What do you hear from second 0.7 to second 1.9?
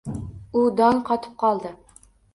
dong qotib qoldi.